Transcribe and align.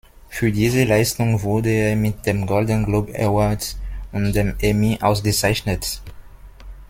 Für 0.29 0.51
diese 0.51 0.83
Leistung 0.83 1.43
wurde 1.43 1.69
er 1.69 1.95
mit 1.95 2.25
dem 2.25 2.47
Golden 2.47 2.85
Globe 2.85 3.13
Award 3.13 3.75
und 4.11 4.33
dem 4.33 4.55
Emmy 4.59 4.97
ausgezeichnet. 4.99 6.01